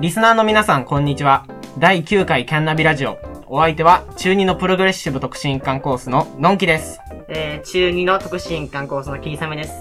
[0.00, 1.44] リスナーの皆さん、こんにちは。
[1.76, 3.18] 第9回キャンナビラジオ。
[3.48, 6.98] お相手は、中2のプログレッシブ特進一貫コースののんきです。
[7.28, 9.74] えー、中2の特進一貫コースのキリサメです。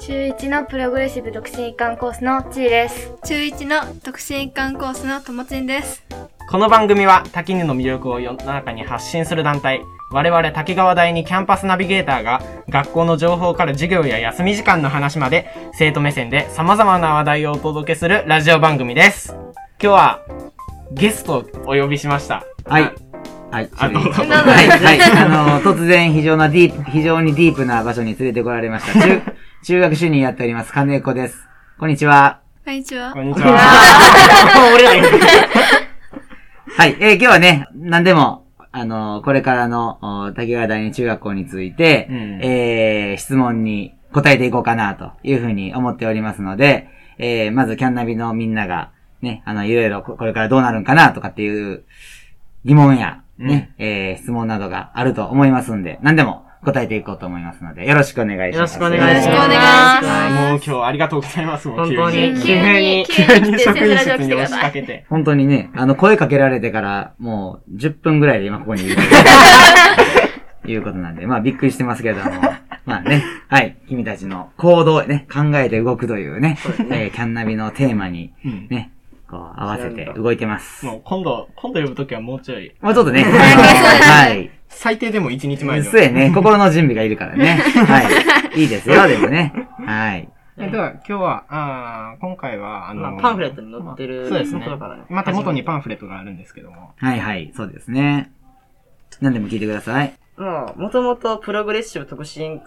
[0.00, 3.12] 中1のプログレッシブ独身一貫コースのちーです。
[3.24, 6.02] 中1の特進一貫コースのともちんです。
[6.50, 19.41] この番組は、滝根の魅力を世の中に発信する団体、我々滝川大にキャンパスナビゲーターが、学校の情報から授業や休み時間の話まで、生徒目線で様々な話題をお届けするラジオ番組です。
[19.82, 20.20] 今日は、
[20.92, 22.44] ゲストをお呼びしました。
[22.66, 22.94] はい。
[23.50, 23.70] はい。
[23.76, 24.68] あどうぞはい。
[24.68, 25.00] はい。
[25.02, 29.00] あの、突然非常なディープ、非常にディープな場所に連れてこられました。
[29.00, 29.20] 中、
[29.66, 31.48] 中学主任やっております、金子です。
[31.80, 32.38] こんにちは。
[32.64, 33.20] こんにちはこ。
[33.22, 33.58] んにちは。
[34.76, 34.86] 俺
[36.78, 36.96] はい。
[37.00, 46.86] えー今日はね、何でも、あのこれからの、お滝川第二中学校について、うんえー質問に答えていこうかな、というふうに思っておりますので、
[47.18, 48.90] えーまずキャンナビのみんなが、
[49.22, 51.84] ね、あの、いろいろここれからどうなるんかな、とかっていう
[52.64, 58.78] 疑問や、ね、えー質問などがあると思いますんで、何でも答えていこうと思いますので、よろしくお願いします。
[58.78, 59.28] よろしくお願いします。
[59.28, 61.68] よろしくお願いしますはいもう今日ありがとうございます。
[61.68, 64.60] もう本当に急急に、急に急に職員室に押し。
[64.60, 65.06] かけて。
[65.08, 68.96] 本当にね、あの、声かけられてから、もう、10分ぐらいで今ここにいる。
[70.64, 72.30] いうことなんで、まあ、びっくりしてますけれども。
[72.84, 76.58] まあね、はい、君たちの行動をね、考えて動くというね、
[76.90, 78.91] えーキャンナビのテーマに、うんね、
[79.32, 80.84] こう、合わせて動いてます。
[80.84, 84.50] もう今度、今度呼ぶときはもうちょい、もうちょっとね、 はい。
[84.68, 87.54] 最低でも1日前そうやね、 心の準備がいるからね。
[87.86, 88.02] は
[88.54, 88.60] い。
[88.60, 89.54] いいですよ、 でもね。
[89.86, 90.28] はい。
[90.58, 94.28] えでは、今日は、あー今回は、あのまあ、パンフレットに載ってる。
[94.28, 94.66] そうですね。
[95.08, 96.92] また元にパンフレットがあるんですけども。
[96.98, 98.30] はいはい、そうですね。
[99.22, 100.12] 何でも聞いてください。
[100.36, 102.60] もう、もともとプログレッシブ特進、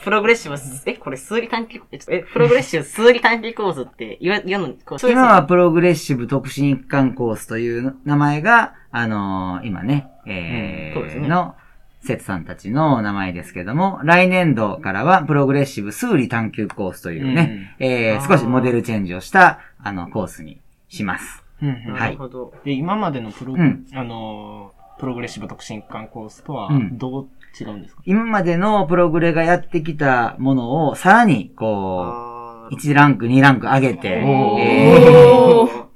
[0.00, 0.54] プログレッシブ、
[0.86, 4.74] え、これ数理短期、え、プログレッシブ数理短期コースって言わ、言うの、
[5.08, 11.28] 今はプログレッシブ特進一貫コースという名前が、あのー今ね、えーうんね。
[11.28, 11.54] の、
[12.02, 18.28] 節さんたちの名前ですけども、来年度からはプログレッシブ数理探求コースというね、えーあー。
[18.28, 21.42] 少しモデルチェンジをした、あの、コースにします。
[21.62, 21.94] うんうん。
[21.94, 22.54] なるほど。
[22.64, 23.86] で、今までのプロ、うん。
[23.94, 34.22] あのー、プログレッシブ特進一貫コースとはうん、どう違うんですか、今までのプログレがやってきたものを、さらに、こあう、1ランク、2ランク上げて、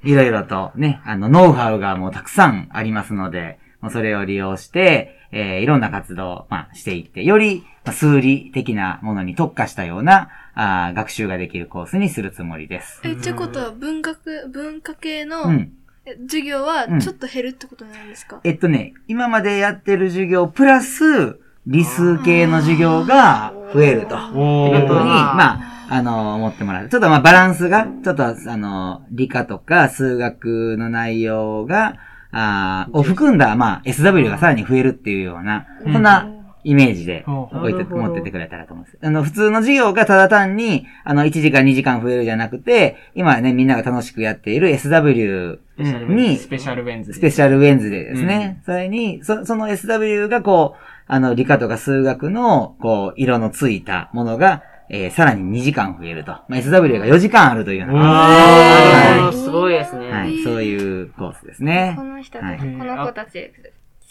[0.03, 13.01] いろいろとね、あの、ノウハウがもうたくさんありますので、もうそれを利用して、えーいろんな活動を、まあ、していって、より、まあ数理的なものに特化したような、あー学習ができるコースにするつもりです。
[13.03, 15.73] え、ってことは文学、文化系の、うん。
[16.05, 16.99] え授業はうん。
[16.99, 24.15] ちょっと減るってことなんですか、えっとね、今までやってる授業、プラス、理数系の授業が増えると。
[24.15, 26.89] おってことに、まあ、あの、思ってもらう。
[26.89, 31.97] ちょっとまあバランスが、ちょっとあの、理科とか数学の内容が、
[32.31, 36.33] あーを含んだ、まあ、SW がさらに増えるっていうような、うんそんな
[36.63, 38.97] イメージで置いて、持ってってくれたらと思います。
[39.01, 47.13] あの、普通の授業がただ単に、あの、1時間2時間増えるじゃなくて、今ね、みんなが楽しくやっている SW うんにスペシャルウェンズ。
[47.13, 48.61] スペシャルウェンズデーですね。
[48.65, 56.31] それに、そその SW がこう、あの、理科とか数学の、こう、色のついたものが、えーさらに2時間増えると。
[56.31, 57.93] まあ、SW が4時間あるというような。
[57.95, 60.07] あー、はすごいですね。
[60.07, 60.11] い。
[60.11, 60.43] はい。
[60.43, 62.03] そういうコースですねこ。
[62.03, 63.51] の人たはいち、この子たち、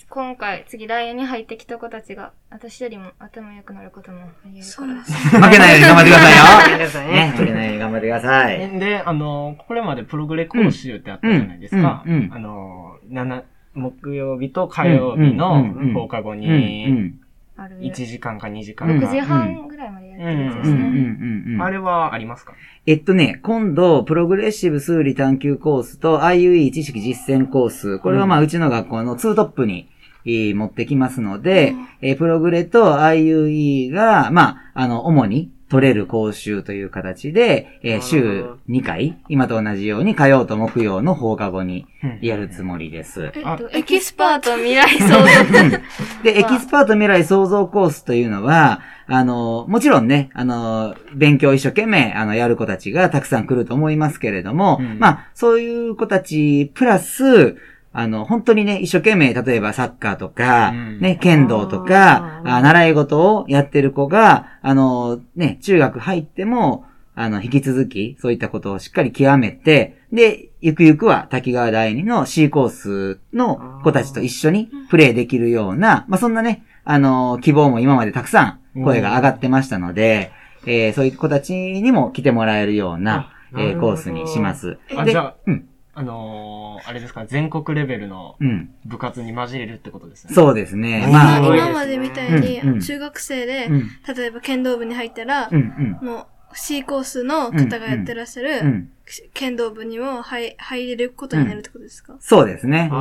[0.09, 5.49] 今回、次来年に入ってきた子たちが、私よりも頭良くなることもあり得るから。
[5.49, 6.45] 負けないように頑張ってくださいよ。
[6.79, 7.33] 皆さんねね。
[7.37, 8.79] 負けないように頑張ってください。
[8.79, 12.03] で、あのー、これまでプログレ講習ってあったじゃないですか。
[12.07, 13.43] うんうんうんあのー、7、
[13.77, 17.21] 木曜日と火曜日の放課後に、ん。
[17.57, 17.79] ある。
[17.81, 19.07] 1時間か2時間うんか。
[19.07, 21.59] 6時半ぐらいまでやってるやつですね。
[21.61, 22.53] あれはありますか？
[22.87, 27.99] えっとね、今度、プログレッシブ数理探求コースと IUE 知識実践コース。
[27.99, 29.89] これはまあ、うちの学校のツートップに、
[30.25, 41.87] えー持ってきますので、えープログレと IUE が、まあ、あの、主に取れる講習という形で、えー週2回、今と同じように火曜と木曜の放課後に
[42.21, 43.33] やるつもりです。
[43.35, 45.79] えっあと、エキスパート未来創造。
[46.23, 57.57] で、エキスパート未来創造コースというのは、あの、もちろんね、あの、勉強一生懸命、あの、やる子たちがたくさん来ると思いますけれども、うんまあ、そういう子たち、プラス、
[57.99, 61.01] あの、本当にね、一生懸命、例えばサッカーとか、うん。
[61.01, 66.85] ね、剣道とか、習い事をやってる子が、あの、ね、中学入っても、
[67.15, 80.33] あの、引き続き、そういったことをしっかり極めて、で、ゆくゆくは滝川第二の C コースの子たちと一緒にプレイできるような、まあ、そんなね、あの、希望も今までたくさん声が上がってましたので、
[80.67, 84.77] えーそういう子たちにも来てもらえるような、えーコースにします。
[84.95, 85.67] あ、でじゃあ、うん
[85.99, 88.71] あのー、あれですか、全国レベルのうん。
[88.85, 90.35] 部活に混じれるってことですね。
[90.35, 91.05] そうですね。
[91.07, 93.91] うんまあ、今までみたいに、うんうん中学生で、うん。
[94.15, 96.07] 例えば剣道部に入ったら、うん、うん。
[96.07, 98.91] もう C コースの方がやってらっしゃる、うん。
[99.33, 102.89] 剣道部にも入入れることになるってことですか、そうですね。
[102.93, 102.95] す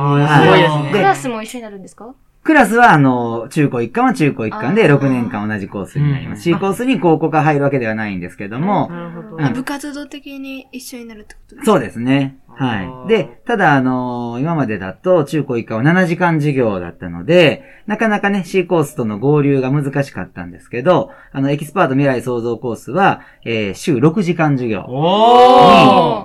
[0.48, 2.14] ごいですねクラスも一緒になるんですか？
[2.44, 6.38] クラスは、あの、中高一貫は中高一貫であー6年間同じコースになります。
[6.48, 9.44] うん C コースに高校が入るわけではないんですけども、なるほど。
[9.44, 11.72] うん部活動的に一緒になるってことですか？
[11.72, 12.38] そうですね。
[12.58, 13.08] あはーい。
[13.08, 24.86] で、ただ、あの今までだと中高一貫は7時間授業だったので、なかなかね、C コースとの合流が難しかったんですけど、あの、エキスパート未来創造コースは、えー週6時間授業。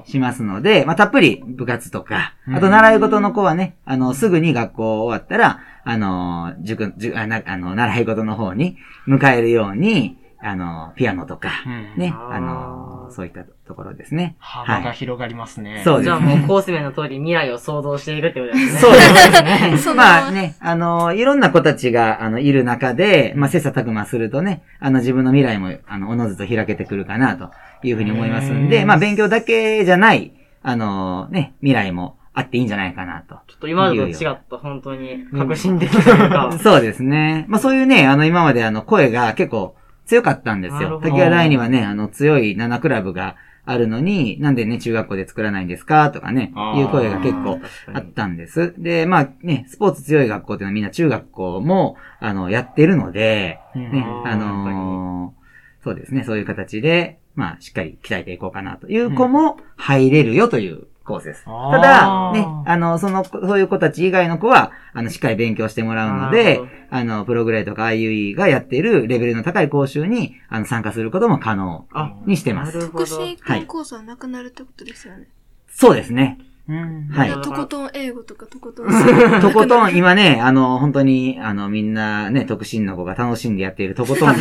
[0.06, 8.78] にしますので、まあ、たっぷり部活とか、うんあと習い事の子はね、あの、すぐに学校終わったら、あの、塾、塾あなあの、習い事の方に
[9.08, 14.36] 迎えるように、あの、ピアノとか、うんね、あの、そういったところですね。
[14.40, 15.82] 幅が広がりますね。
[15.84, 18.80] そうですじゃあもうコース名の通り未来を想像していくってこと ですね。
[18.80, 19.00] そうで
[19.78, 19.94] すね。
[19.96, 27.52] まあね、あの、いろんな子たちが、あの、いる中で、まあ、切磋琢磨するとね、あの、自分の未来も、あの、おのずと開けてくるかな、と
[27.84, 30.34] いうふうに思いますんで、うんまあ、勉強だけじゃない、
[30.64, 33.36] あの、ね、未来もあっていいんじゃないかな、と。
[33.48, 36.52] ちょっと今までと違った、本当に革新的というか。
[36.64, 37.46] そうですね。
[37.50, 39.76] まあ、そういうね、あの、今まであの、声が結構
[40.12, 40.80] 強かったんですよ。
[40.80, 41.02] なるほど。
[41.02, 47.62] 滝川大にはね、あの、強い7クラブがあるのに、なんでね、中学校で作らないんですかとかねいう声が結構
[47.94, 48.74] あったんです。
[48.78, 53.92] で、まあね、スポーツ強い学校っていうのはみんな中学校も、あの、やってるので、うん。
[53.92, 55.42] ね、あのー
[55.84, 58.88] そうですね、そういう形で、まあ、しっかり鍛えていこうかなと。
[58.90, 61.44] いう子も入れるよというコースです。
[61.44, 72.78] ただ、ね、あの、その、そういう子たち以外の子は、あの、しっかり勉強してもらうのであの、プログレーとか IUE がやっているレベルの高い講習に、あの、参加することも可能あ、にしてます。
[72.78, 73.06] なるほど。
[73.06, 75.28] 福祉コースはなくなるってことですよね。
[75.70, 76.40] そうですね。
[76.68, 79.42] うんはいとことん英語とかとことん。
[79.42, 84.36] とことん、今ね、あの、本当に、あの、みんなね、特進の子が楽しんでやっているとことんが、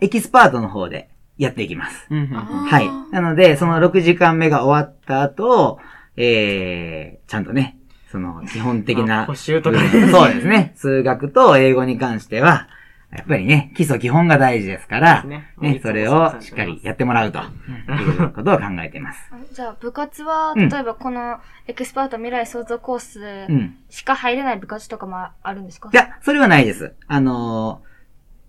[0.00, 2.06] エキスパートの方でやっていきます。
[2.10, 3.12] はい。
[3.14, 5.78] なので、その6時間目が終わった後、
[6.16, 7.78] えー、ちゃんとね、
[8.10, 10.72] その、基本的あな、補習とかねそうですね。
[10.76, 12.68] 数学と英語に関しては、
[13.10, 17.42] やっぱりね、基礎基本が大事ですから、ねね、それをしっかりやってもらうとい
[18.26, 19.30] うことを考えています。
[19.54, 23.76] じゃあ部活は、うん例えばこのエキスパート未来創造コースうん。
[23.88, 25.88] しか入れない部活とかもあるんですか？
[25.90, 26.94] いや、それはないです。
[27.06, 27.87] あのー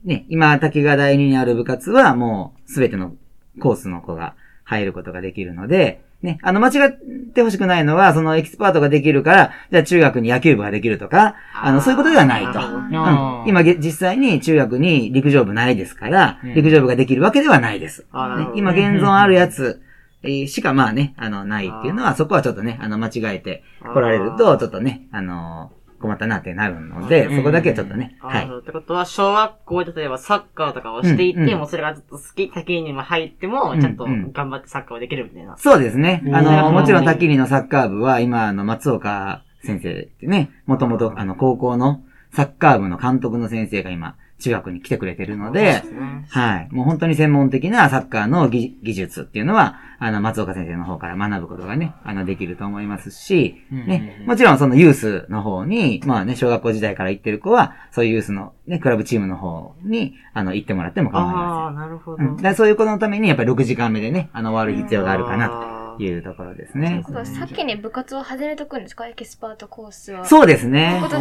[0.04, 3.14] ね、今、滝川第二にある部活はもう、すべての
[3.60, 6.92] コースの子が入ることができるので、ね、あの、間違っ
[7.34, 12.60] てほしくないのは、そのエキスパートができるから、じゃあ中学に野球部ができるとか、あの、そういうことではないと。
[12.60, 13.48] うん。
[13.48, 16.54] 今、げ実際に中学に陸上部ないですから、うん。
[16.56, 18.06] 陸上部ができるわけではないです。
[18.38, 18.48] ね。
[18.56, 19.82] 今現存あるやつ、
[20.22, 27.38] えーしかまあね、あの、ないっていうのは、そこはちょっとね、あの、間違えて来られると、ちょっとね、あのー困ったなってなるので、うん。
[27.38, 28.46] そこだけはちょっとね、あはい。
[28.46, 35.58] ってことは、小学校で例えばサッカーとかをしていて、もうそれがずっと好き、滝にも入っても、うんちゃんとうん頑張ってサッカーをできるみたいな。
[35.58, 36.24] そうですね。
[36.34, 45.84] あの、うんもちろん、滝里のサッカー部は、今、あの、松岡先生ってね、もともと、あの、高校のサッカー部の監督の先生が今、中学に来てくれてるので、
[46.30, 46.70] はい。
[46.72, 62.18] もう本当に専門的なサッカーの技技術っていうのは、あの、松岡先生の方から学ぶことがね、あの、できると思いますし、うんね、もちろんそのユースの方に、まあね、小学校時代から行ってる子は、そういうユースのね、クラブチームの方に、あの、行ってもらっても構いまああ、なるほど。
[62.18, 62.28] せん。
[62.28, 62.38] うん。
[62.38, 67.04] だそういう子のために、やっぱり6時間目でね、あの、終わる必要があるかな、というところですね。
[67.08, 69.08] そう先に部活を始めとくんですか？
[69.08, 70.26] エキスパートコースは。
[70.26, 71.00] そうですね。
[71.04, 71.18] あと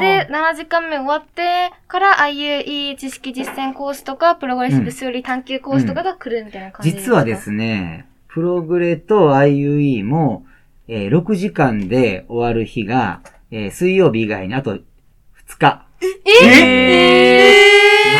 [0.00, 10.44] で、7時間目終わってから、IUE 知識実践コースとか、プログレッシブ数理探究コースとかが来るみたいな感じ実はですね、プログレと IUE も、
[10.88, 14.80] えー6時間で終わる日が、えー水曜日以外にあと2
[15.58, 15.58] 日。
[15.60, 15.88] な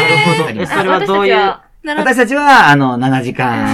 [0.08, 0.60] るほど。
[0.62, 3.68] え、それはどういう、なるほど私たちは、あの、7時間。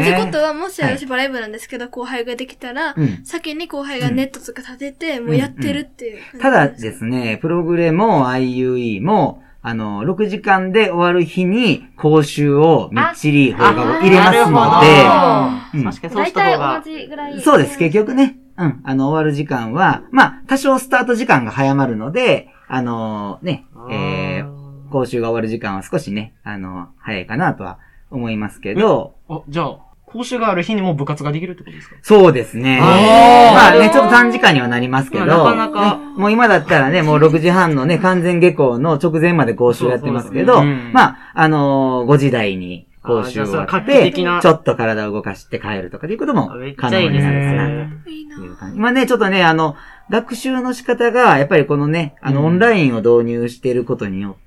[0.00, 0.10] え、ね。
[0.10, 3.20] ってことは、もしはい私バレー部なんですけど、後輩ができたら、うん。
[3.24, 15.84] 先に後輩がネットとか立てて、もうやってるっていうただですね、プログレも IUE も、あの、6時間で終わる日に講習をみっちり放課後入れますのあで、うん。
[15.84, 16.84] 確かにそう大した方同。
[16.84, 17.40] じぐらい。
[17.40, 18.36] そうです、結局ね。
[18.58, 18.80] うん。
[18.84, 24.53] あの、終わる時間は、まあ、多少スタート時間が早まるので、あのね、えー、
[24.94, 27.78] 講習が終わる時間は少しね、あの、早いかなとは
[28.12, 31.96] 思いますけど、あ、じゃあ、講習がある日にも部活ができるってことですか？
[32.02, 32.78] そうですね。
[32.80, 35.96] まあね、ちょっと短時間にはなりますけど、まあなかなか。
[35.96, 40.92] ねもう今だったらね、 もう6時半のね、完全下校の直前まで講習やってますけど、そうそうそううん。
[40.92, 47.66] まあ、あのー5時台に講習終わあーじゃあそって、ちょっと体を動かして帰るとかっていうことも可能になるかな
[48.04, 48.76] という感じ。
[48.78, 49.74] 今ね、ちょっとね、あの、
[50.10, 52.46] 学習の仕方が、やっぱりこのね、あの、うん。
[52.46, 54.43] オンラインを導入していることによって、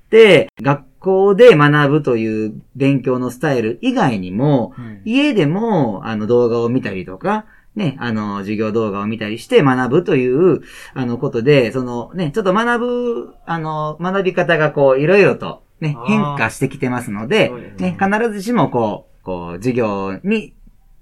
[0.60, 5.02] 学校で学ぶという勉強のスタイル以外にも、うん。
[5.04, 7.46] 家でも、あの、動画を見たりとか、
[7.76, 10.62] ね、あの、授業動画を見たりして学ぶという、
[10.94, 17.96] あの、ことで、その、ね、ちょっと学ぶ、あの、学び方がこう、いろいろと、ね変化してきてますのでね。
[17.96, 20.54] ね、必ずしもこう、こう、授業に、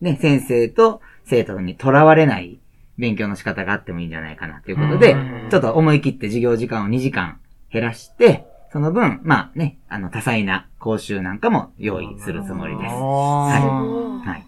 [0.03, 2.59] ね、先生と生徒にとらわれない
[2.99, 8.47] 勉強の仕方があってもいいんじゃないかなということでうん、ちょっと思い切って授業時間を2時間減らして、
[8.77, 12.95] その分、まあね、あの、多彩な講習なんかも用意するつもりです。
[12.95, 14.41] ははい。
[14.43, 14.45] い。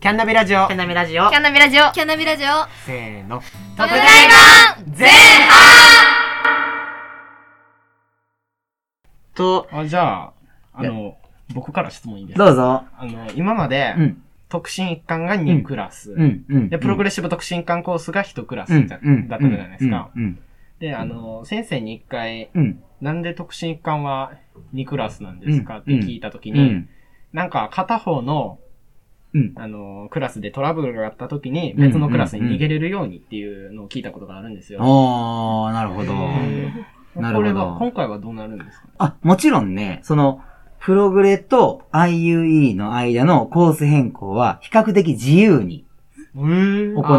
[0.00, 0.76] キャンナビラジオキャ。
[0.76, 1.36] ナミラジオキ。
[1.36, 1.92] ャンナビラジオ。
[1.92, 2.48] キャナビラジオ。
[2.84, 3.40] せーの。
[3.76, 5.08] 特大版前
[9.36, 10.32] と、あ、じゃあ、
[10.72, 11.16] あの、
[11.54, 12.46] 僕から質問いいですか？
[12.46, 12.82] どうぞ。
[12.98, 14.22] あの、今までう、ん。
[14.48, 16.10] 特進一貫が2クラス。
[16.14, 16.44] うん。
[16.48, 16.68] うん。
[16.68, 18.72] で、プログレッシシブ特進一貫コースが1クラス。
[18.88, 20.10] だったじゃないですか。
[20.16, 20.36] うん。
[20.80, 22.82] で、あの、先生に一回、うん。
[23.00, 24.32] なんで特進一貫は
[24.74, 25.76] 2クラスなんですか？
[25.76, 26.88] うんって聞いたときに、うん。
[27.32, 28.58] なんか片方の、
[29.34, 29.52] うん。
[29.56, 34.80] あの、クラスでトラブルがあったときにうん別のクラスに逃げれるようにっていうのを聞いたことがあるんですよ。
[34.82, 36.14] おー、なるほど。
[36.14, 38.88] なるほどこれは、今回はどうなるんですか？
[38.98, 40.40] あ、もちろんね、その、
[40.80, 45.84] プログレと IUE の間のコース変更は比較的自由に
[46.36, 47.14] えー行うこと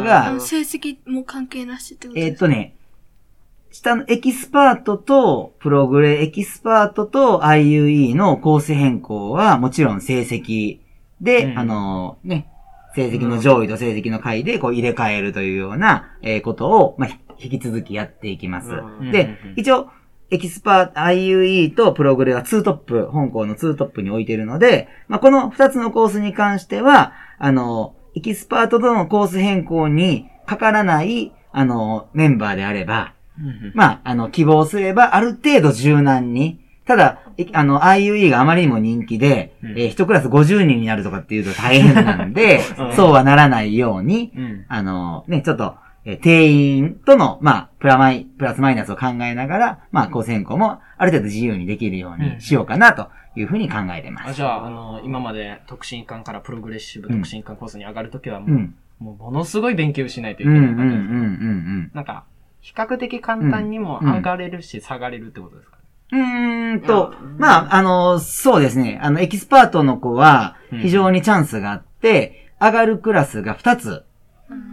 [0.00, 2.74] あがの、成績も関係なしってことえーっですとね、
[3.74, 10.78] 下のエキスパートと、プログレエキスパートと IUE のコース変更はもちろん成績
[11.20, 11.58] で、うん。
[11.58, 12.48] あのね、
[12.94, 18.70] 成績の上位と成績の下位でこう入れ替えるというような、えーことを、まあ、ひ引き続きやっていきます。
[18.70, 19.10] うん。
[19.10, 19.88] で一応、
[20.30, 33.13] エキスパート、IUE とプログレは2トップ、本校の2トップに置いているので、まあ、この2つのコースに関しては、あの、エキスパートとのコース変更にかからない、あの、メンバーであれば、
[33.74, 39.70] まあ、あの、希望すれば、ある程度柔軟に、ただ、えあの、IUE があまりにも人気で、うん。
[39.72, 44.64] えー一クラス50人になるとかっていうと大変なんでうん、そうはならないように、うん。
[44.68, 54.34] あの、ね、ちょっと、えー定員との、まあ、プラマイ、プラスマイナスを考えながら、まあ、コース変更もある程度自由にできるようにしようかな、というふうに考えてまあ、す。
[54.34, 58.74] じゃあ、あの、今まで特進一貫からプログレッシブ特進一貫コースに上がるときはもう、うん。
[59.00, 62.24] もうものすごい勉強しないというん、うん、けないうん、うん、なんか、
[62.64, 65.82] 比較的簡単にも上がれるし、下がれるってことですかね。
[66.12, 66.72] うん。
[66.72, 68.98] うーんと、まあ、あの、そうですね。
[69.02, 74.04] あの、エキスパートの子は、非常にチャンスがあって、上がるクラスが2つ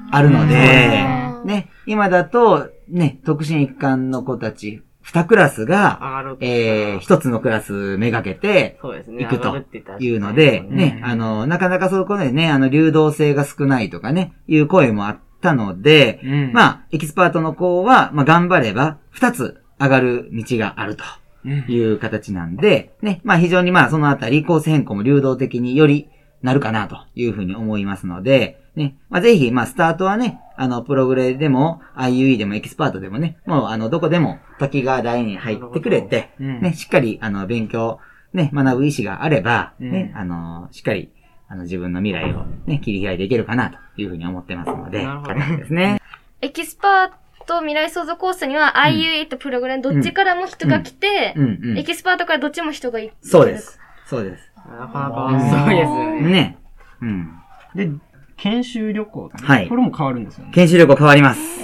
[0.09, 1.03] あるので、
[1.43, 6.23] うんね、今だと、ね、特進一貫の子たち、2クラスが。
[6.39, 9.25] えー、1つのクラスめがけて、そうですね。
[9.25, 9.53] 行くと
[9.99, 16.53] いうので、うんね、あの、なかなかそこでね、あの、流動性が少ないとかね、いう声もあったので、うん。
[16.53, 21.03] まあ、エキスパートの子は、まあ、頑張れば、二つ上がる道があると
[21.43, 21.65] うん。
[21.67, 26.07] いう形なんで、ね、まあ、非常にまあ、そのあたり、コース変更も流動的により
[26.41, 36.61] なるかなというふうに思いますので、ね、まあ、ぜひ、まあ、スタートはね、あの、プログレでも、IUE でもエキスパートでもね、もう、あの、どこでも、滝川大に入ってくれて、うん。
[36.61, 37.99] ね、しっかり、あの、勉強、
[38.33, 39.91] ね、学ぶ意思があれば、うん。
[39.91, 41.09] ね、あの、しっかり、
[41.51, 45.99] あの、自分の未来をね、切り開いていけるかな、というふうに思ってますので、なるほどですね。
[46.39, 47.11] エキスパー
[47.45, 51.83] ト未来創造コースには IUE とプログラムどっちからも人が来て、うん、うんエ。
[51.83, 53.77] キスパートからどっちも人がいそうです。
[54.05, 54.49] そうです。
[54.55, 56.21] なかなかすごいですよね。
[56.21, 56.57] ね。
[57.01, 57.31] うん。
[57.75, 57.89] で、
[58.37, 60.51] 研修旅行、はいこれも変わるんですよね。
[60.53, 61.60] 研修旅行変わります。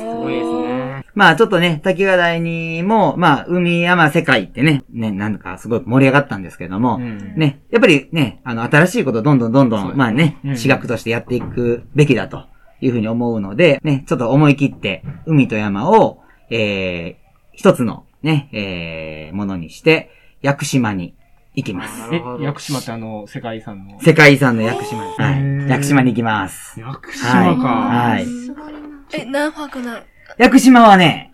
[1.17, 12.45] まあちょっとね、滝川台にも、まあ海山世界ってね、ね、なんかすごい盛り上がったんですけども、うんね、やっぱりね、あの、新しいことをどんどんどんどん、まあねう、ん私学としてやっていくべきだと
[12.81, 16.21] いうふうに思うので、ね、ちょっと思い切って、海と山を、
[16.51, 20.11] えー、一つのね、えー、ものにして、
[20.43, 21.15] 屋久島に
[21.55, 22.13] 行きます。
[22.13, 23.99] え屋久島ってあの、世界遺産の？
[24.01, 25.11] 世界遺産の屋久島に。
[25.17, 25.69] はへーい。
[25.71, 26.79] 屋久島に行きます。
[26.79, 27.67] 屋久島か。
[27.67, 28.25] はい。
[28.25, 28.79] すごいな。
[29.13, 29.99] え、何泊なの
[30.37, 31.33] 屋久島はね、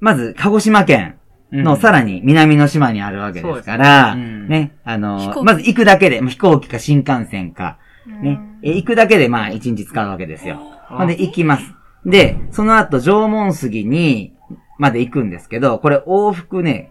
[0.00, 1.16] まず、鹿児島県
[1.52, 10.56] のさらに南の島にあるわけですから、ねあ飛の、まず行くだけで、まあ飛行機か新幹線か、ね、え行くだけでまあ一日使うわけですよ。
[10.88, 11.64] ほんで行きます。
[12.04, 14.34] で、その後縄文杉に、
[14.78, 16.90] まで行くんですけど、これ往復ね、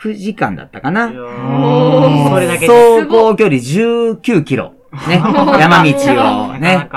[0.00, 2.98] 9時間だったかなそれだけで。
[2.98, 4.74] 走行距離19キロ。
[5.08, 5.16] ね。
[5.58, 6.88] 山道をなかなね。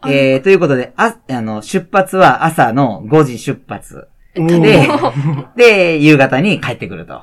[0.00, 0.10] か。
[0.10, 4.08] えー、ということで、あ、あの、出発は朝の5時出発。
[4.34, 4.88] で、
[5.56, 7.22] で、夕方に帰ってくると。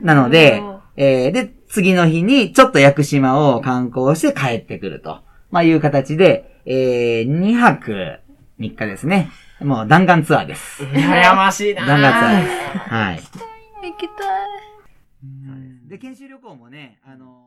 [0.00, 0.62] なので、
[0.96, 5.20] えー、で、次の日にちょっと屋久島を観光して帰ってくると。
[5.50, 8.20] まあいう形で、えー、2泊
[8.60, 9.30] 3日ですね。
[9.60, 10.82] もう弾丸ツアーです。
[10.84, 12.78] 羨ましいな弾丸ツアーです。
[12.90, 13.16] はい。
[13.16, 15.88] 行きたい。
[15.88, 17.43] で、研修旅行もね、あの、ちょっと。